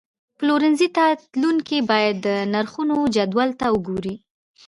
[0.37, 4.15] پلورنځي ته تلونکي باید د نرخونو جدول ته وګوري.